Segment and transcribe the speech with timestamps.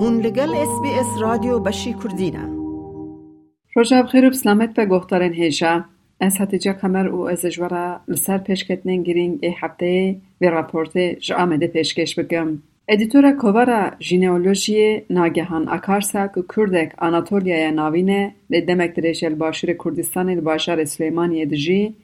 [0.00, 2.48] هون لگل اس بی اس رادیو بشی کردینه
[3.76, 5.84] روژا بخیر و بسلامت به گفتارن هیجا.
[6.20, 11.66] از هتیجا کمر و از جورا لسر پیشکتنین گرینگ ای هفته و راپورت جا آمده
[11.66, 12.58] پیشکش بگم.
[12.88, 20.84] ادیتورا کوارا ژینئولوژی ناگهان اکارسا که کردک آناتولیای ناوینه لی دمک دریش الباشر کردستان الباشر
[20.84, 21.94] سلیمانی دجی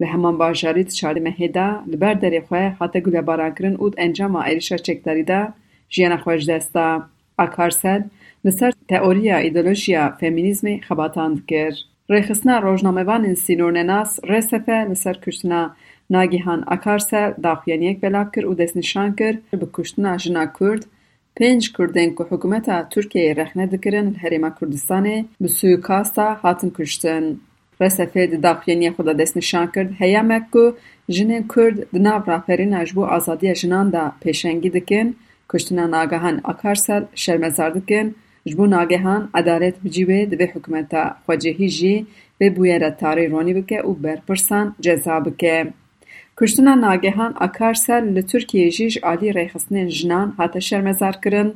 [0.00, 4.76] لی همان باشاریت چاری مهیدا لبر دری خواه حتی گل باران کرن اود انجام ایریشا
[4.76, 5.48] چکداری دا
[5.88, 7.08] جیانا خوش دستا.
[7.44, 8.00] اکارسل
[8.44, 11.74] لسر تئوریا ایدولوژیا فمینیزمی خباتاند کر.
[12.12, 15.62] ڕێخستنا ڕۆژنامەوانên سینۆرنەناس ڕێسەفە لەسەر کوشتنا
[16.14, 20.82] ناگیهان ئەکارسەر داخوێنیەک بەلاو کرد و دەستنیشان کرد bi kuştina jina Kurd
[21.36, 27.24] pênc Kurdên ku hikûmeta Tirkiyeyê rexne dikirin li Herêma Kurdistanê bi suîkasta hatin kuştin.
[27.80, 30.64] Resefê di daxuyêniya xwe de destnîşan kir heyamek ku
[31.14, 35.16] jinên Kurd di nav raperîna ji bo azadiya jinan de pêşengî dikin,
[35.52, 38.14] کشتنا ناگهان اکارسر شرمزار دکن
[38.48, 42.06] جبو ناگهان ادارت بجیوه دبی حکمتا خواجهی جی
[42.38, 45.72] به بویره تاری رونی بکه او برپرسان جزا بکه
[46.38, 51.52] کشتنا ناگهان اکارسر لطرکیه جیش آلی ریخستنین جنان حتا شرمزار کرن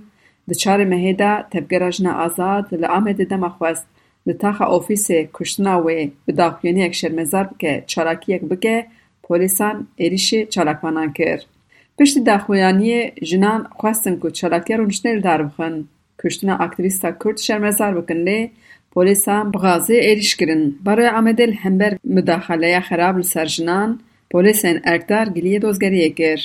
[0.48, 3.87] ده چار مهیده تبگره جنا آزاد لعامه دم اخوست
[4.27, 8.87] ده تاخ اوفیس کشتنا وی بداخیونی اک شرمزار که چاراکی اک بکه
[9.23, 11.52] پولیسان ایریشی چاراکوانان کرد.
[11.98, 15.85] پشت دخویانی جنان خواستن که چلکی رو نشنه در بخن
[16.25, 18.51] کشتن اکتریستا کرد شرمزار بکن لی.
[18.91, 20.73] پولیسا بغازه ایریش کرن.
[20.85, 26.39] برای عمدل همبر مداخله خراب لسر جنان پولیس این ارکدار گلیه دوزگریه کر.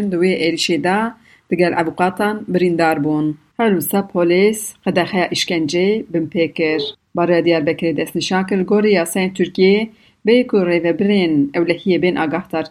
[0.00, 1.12] دوی ایریشی دا
[1.50, 3.34] دگل عبقاتان بریندار بون.
[3.58, 6.80] هر لسا پولیس خدخه اشکنجه بمپی کر.
[7.14, 9.88] برای دیار بکری دستنشان کر گوری یاسین ترکیه
[10.24, 12.62] بیکو و برین اولهیه بین آگاه تار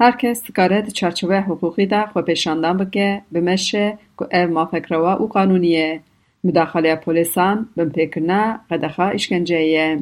[0.00, 5.20] هر کس دکاره در چارچوه حقوقی ده و پیشاندن بگه به مشه که او مافکروه
[5.20, 6.00] او قانونیه.
[6.44, 9.98] مداخله پولیسان بمپیکنه قدخه اشکنجه یه.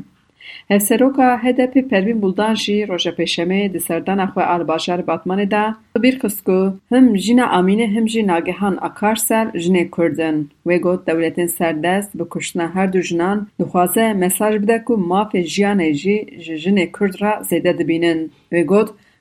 [0.70, 6.18] هفسروکا هدپی پروین بولدان جی روشه پیشمه دی سردن اخو آلباشار باتمانه ده تو بیر
[6.18, 12.66] کسکو هم جین آمینه هم جی ناگهان اکارسر جین کردن وی گوت دولتین سردست بکشتنه
[12.66, 16.26] هر دو جنان دخوازه مساج بده که مافی جیانه جی
[16.62, 18.64] جین کرد را زیده دبینن وی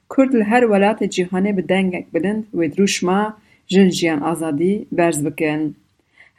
[0.10, 3.34] کرد هر ولات جهان به دنگک بدن و دروشما
[3.68, 5.76] جنجیان آزادی برز بکن.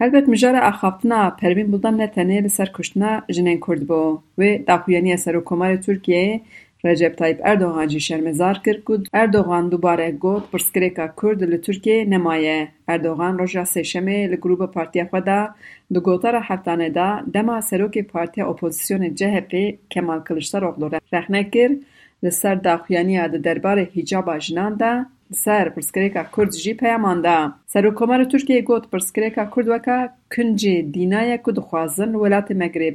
[0.00, 5.36] هل بیت مجارا اخافتنا پرمین بودن نتنه بسر کشتنا جنن کرد بو و داقویانی اصر
[5.36, 6.40] و ترکیه
[6.84, 8.32] رجب طایب اردوغان جی شرم
[8.64, 8.82] کرد
[9.14, 15.48] اردوغان دوباره گود پرسکره که کرد لطرکیه نمایه اردوغان رجا سیشمه لگروب پارتیا خدا
[15.94, 21.76] دو گوتار حفتانه دا دما اصروک پارتیا اپوزیسیون جهبه کمال کلشتار اغلو رخنه کرد
[22.22, 26.74] لسر داخویانی ها در درباره هجاب آجنان سر لسر پرسکره که کرد جی
[28.24, 32.90] ترکیه گوت پرسکره که کرد وکا کنجی دینای که دخوازن ولات مگری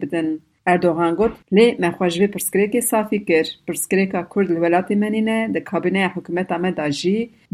[0.67, 6.51] اردوغان گوت لی مخواجوی پرسکره سافیکر صافی کر کرد ولات منی نه ده کابینه حکمت
[6.51, 6.73] آمه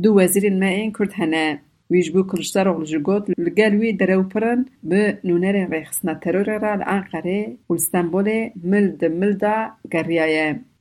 [0.03, 1.59] دو وزیرین ما این کرد هنه
[1.91, 4.93] ویش بو کلشتار اغل جو گوت لگل وی درو پرن ب
[5.23, 6.49] نونرین ریخسنا ترور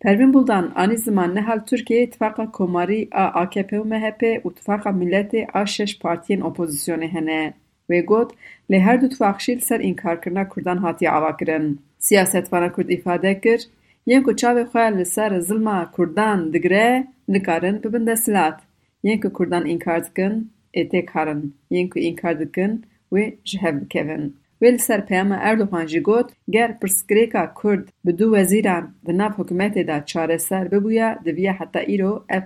[0.01, 5.47] Pervîn Buldan anî ziman nehal Tirkiyeyê Ittifaqa Komarî a AKP û MHP û Ittifaqa Milletê
[5.61, 7.55] a şeş partiyên opozîsyonê hene.
[7.91, 8.31] Wê got
[8.71, 11.81] lê her du tifaq ser înkarkirina Kurdan hatiye avakirin.
[11.99, 13.61] Siyasetvana Kurd îfade kir,
[14.07, 18.61] yên ku çavê xwe li ser zilma Kurdan digire, nikarin bibin desthilat.
[19.03, 21.55] Yên ku Kurdan înkar dikin, ê tê karin.
[21.71, 22.73] Yên ku înkar dikin,
[23.13, 24.37] wê ji hev dikevin.
[24.63, 26.03] ویل سر پیام اردوغان جی
[26.53, 31.79] گر پرسکریکا کرد به دو وزیران ده نف حکومت ده چاره سر ببویا دویا حتی
[31.79, 32.45] ایرو اف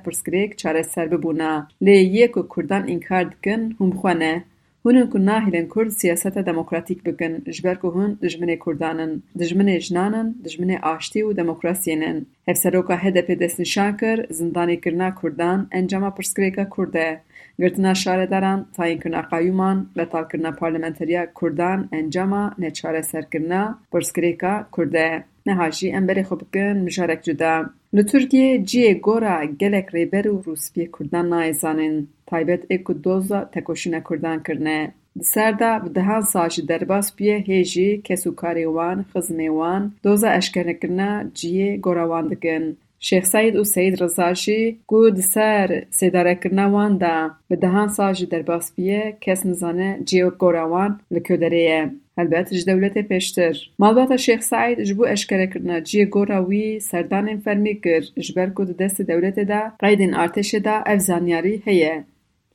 [0.57, 4.45] چاره سر ببونا لی یکو کردان انکار دکن هم خوانه
[4.85, 10.71] هنون کن ناهیلن کرد سیاست دموکراتیک بکن جبر که هن دجمن کردانن دجمن جنانن دجمن
[10.77, 17.21] آشتی و دموکراسینن هفسروکا هده پیدست نشان کر زندانی کرنا کردان انجام پرسکریکا کرده
[17.59, 25.25] Girtina şaredaran, tayînkirina qayûman, betalkirina parlamenteriya Kurdan encama neçareserkirina pirsgirêka Kurd e.
[25.47, 27.71] Niha jî em berê xwe bikin mijarek cuda.
[27.95, 32.11] Li Tirkiyeyê ciyê gora gelek rêber û Rûspiyê Kurdan nayê zanin.
[32.27, 34.95] Taybet ê ku doza tekoşîna Kurdan kirine.
[35.19, 40.37] Di ser de bi dehan sal ji derbasbûyê hê jî kesûkarê wan, xizmê wan, doza
[40.37, 42.79] eşkerekirina ciyê gora wan dikin.
[43.05, 48.75] شیخ سید و سید رضاشی گود سر سیداره کرنوان دا به دهان ساج در باس
[48.75, 51.91] بیه کس نزانه جیو گوروان لکودریه.
[52.19, 53.57] البته جی دولت پیشتر.
[53.79, 59.45] مالبات شیخ سعید جبو اشکره کرنا جیو گوراوی سردان فرمی کر جبر گود دست دولته
[59.45, 62.05] دا قید ان ارتش دا افزانیاری هیه.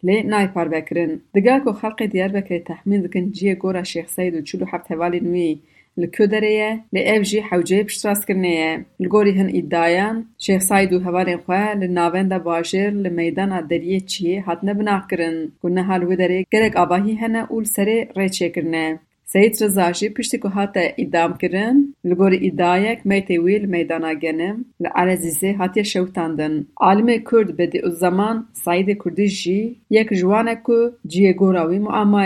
[0.03, 1.19] لی نای پار بکرن.
[1.35, 5.19] دگاه که خلق دیار بکره تحمیل دکن جیو گورا شیخ سعید و چولو حفت حوالی
[5.19, 5.61] نویی
[5.99, 8.71] li ku derê li ev jî hewceyê piştrast-kirinê ye.
[9.01, 13.99] Li gorî hin îddiayan, Şêx Saîd û hevalên xwe li navenda bajêr li meydana deriyê
[14.11, 18.27] Çiyê hatine binavkirin ku niha li wê derê gelek avahî hene û li serê rê
[18.37, 18.87] çêkirine.
[19.33, 24.89] Seyid Reza jî piştî ku hate îdamkirin, li gorî îddayek meytê wî meydana genim li
[25.01, 26.67] Elezîzê hatiye şewitandin.
[26.89, 30.79] Alimê Kurd Bediüzzeman Saîdê Kurdî jî yek ji wan e ku
[31.11, 32.25] ciyê gora wî muama.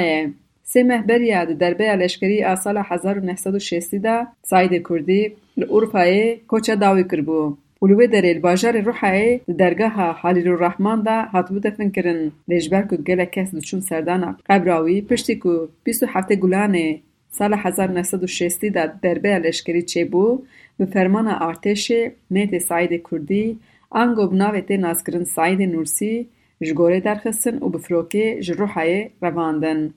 [0.73, 7.57] سه محبر یاد در بیا لشکری آسال 1960 دا ساید کردی لعرفای کوچا داوی کربو.
[7.79, 13.25] اولوی در الباجار روحای درگاه حالی رو رحمان دا حتبو دفن کرن لجبر که گل
[13.25, 16.99] کس دوچون سردانا قبراوی پشتی که بیستو هفته گلانه
[17.31, 20.43] سال 1960 دا در بیا لشکری چه بو
[20.77, 21.91] به فرمان آرتش
[22.29, 23.59] میت ساید کردی
[23.91, 26.27] انگو بناوی تی نازگرن ساید نورسی
[26.63, 29.93] جگوری درخستن و بفروکی جروحای رواندن.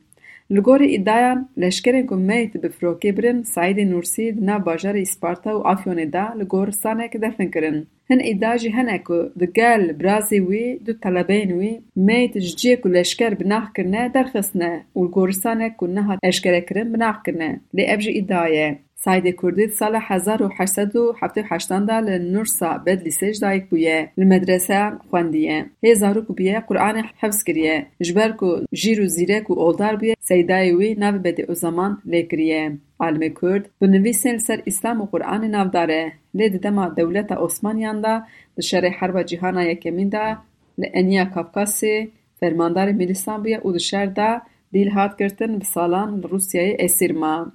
[0.53, 5.51] Li gorî îddiayan leşkerên ku meyt bi firokê birin Saîdê Nûrsî di nav bajarê Îsparta
[5.59, 7.89] û Afyonê de li goristanekê defin kirin.
[8.11, 12.81] Hin îddia jî hene ku di gel birazê wî du telebeyên wî meyt ji ciyê
[12.81, 17.61] ku leşker binax kirine derxistine û li goristanek ku nehat eşkerekirin binax kirine.
[17.77, 18.69] Lê ev jî îddia ye.
[19.05, 25.67] سایده کردید سال 1878 دل نورسا بد لیسیج دایک بویه لمدرسه خوندیه.
[25.83, 27.87] هی زارو کو بیه قرآن حفظ کریه.
[28.01, 32.79] جبر کو جیر و زیره کو اولدار بیه سیده اوی نو بده او زمان لیکریه
[33.01, 36.13] علم کرد دو نوی سر اسلام و قرآن نو داره.
[36.35, 38.23] لید دما دولت اثمانیان دا
[38.57, 40.37] دو حرب حربا جیهانا یکمین دا
[40.79, 42.09] لینیا کافکاسی
[42.41, 44.41] فرماندار ملیسان بیه او دو دا
[44.73, 47.53] دیل هاد گرتن بسالان روسیای ایسیر ما.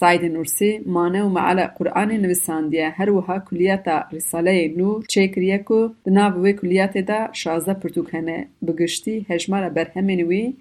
[0.00, 5.90] سعید نورسی مانه و معلق قرآن نویساندیه هر وها کلیت رساله نور چه کریه که
[6.04, 10.54] دناب وی کلیت دا شازه پرتوکنه بگشتی هجمال برهمین وی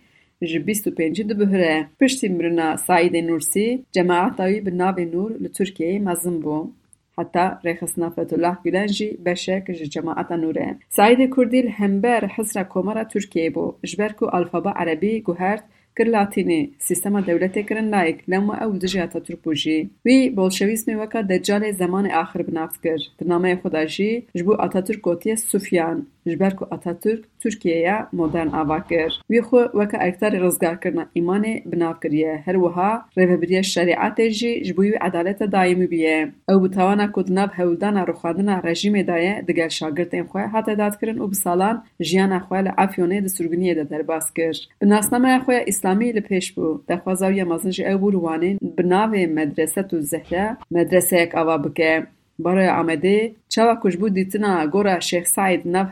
[0.44, 6.00] جی بیست و پینجی دو بهره پشتی مرنا سعید نورسی جماعت آوی بناب نور لطرکیه
[6.00, 6.68] مزم بو
[7.18, 13.50] حتی ریخس نفت الله گلن جی بشک جماعت نوره سعید کردیل همبر حسر کمار ترکیه
[13.50, 15.64] بو جبرکو الفابا عربی گوهرد
[15.98, 19.54] کر لاتینی سیستم دولتی کرن لایک لما او دجی اتا ترپو
[20.06, 26.50] وی بولشویز میوکا دجال زمان آخر بناف کر تنامه خدا جبو اتا ترکوتی سوفیان جبر
[26.50, 28.80] کو اتاتورک ترکیه یا مدرن آوا
[29.30, 34.94] وی خو وکا اکثر روزگار کردن ایمان بناف کریه هر وها ریبری شریعت جی جبوی
[34.94, 40.40] عدالت دائم بیه او بتوانا کو دناب هولدان رخادنا رژیم دایه دگل شاگرد ام خو
[40.40, 43.28] هات داد کرن او بسالان جیان خو ل افیونه د
[43.74, 47.84] د در باس کر بناسنامه خو اسلامی ل پیش بو د خوازاو یمازن جی
[49.26, 52.08] مدرسه تو زهره مدرسه اک آوا بکه
[52.40, 55.84] برای آمده چه و کشبود دیتنا گورا شیخ ساید نو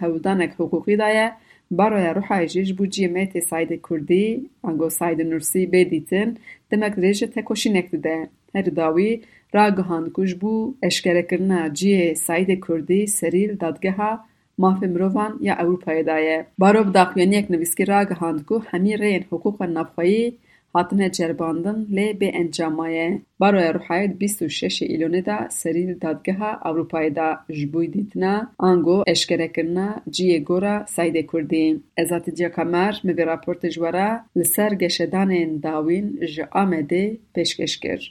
[0.60, 1.32] حقوقی دایا
[1.72, 6.38] برای روح ایجیش بود جیمیت ساید کردی انگو ساید نرسی بی دیتن
[6.70, 8.28] دمک ریش تکوشی نکده دا.
[8.56, 9.22] هر داوی
[9.54, 14.20] را گهان کشبو اشکره کرنا جی ساید کردی سریل دادگه ها
[14.58, 20.38] مافی مروان یا اوروپای دایا برای داقیانی اکنویسکی را گهان کو همی رین حقوق نفخایی
[20.74, 23.22] hatine ceribandin lê bêencama ye.
[23.40, 27.82] Baroya Rihayê di bîst û şeşê îlonê de serî li dadgeha Ewropayê de ji bo
[27.94, 31.80] dîtina ango eşkerekirina ciyê gora Saîdê Kurdî.
[31.98, 37.80] Ezatiya Kemer mi vê raportê ji we re li ser geşedanên dawîn ji Amedê pêşkêş
[37.80, 38.02] kir.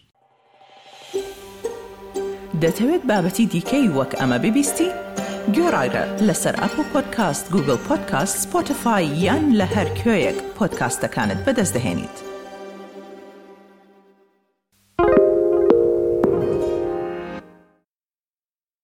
[2.62, 4.88] دەتەوێت بابەتی دیکەی وەک ئەمە ببیستی؟
[5.57, 6.54] گۆڕایرە لەسەر
[6.92, 12.31] پۆدکاست گوگل پۆدکاست سپۆتفاای یان لە هەر کوێیەک پۆدکاستەکانت بەدەستدەێنیت.